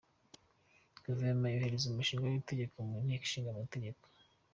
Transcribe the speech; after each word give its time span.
Guverinoma 1.03 1.47
yohereza 1.53 1.85
umushinga 1.87 2.23
w’itegeko 2.27 2.75
mu 2.89 2.97
Nteko 3.05 3.23
Ishinga 3.27 3.49
Amategeko. 3.51 4.03